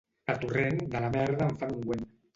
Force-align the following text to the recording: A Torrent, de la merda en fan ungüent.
A 0.33 0.35
Torrent, 0.45 0.79
de 0.95 1.03
la 1.05 1.11
merda 1.17 1.51
en 1.51 1.55
fan 1.63 1.77
ungüent. 1.81 2.07